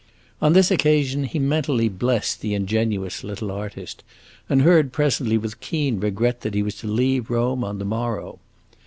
[0.41, 4.03] On this occasion he mentally blessed the ingenuous little artist,
[4.49, 8.39] and heard presently with keen regret that he was to leave Rome on the morrow.